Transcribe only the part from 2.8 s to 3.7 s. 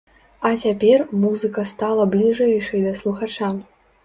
да слухача!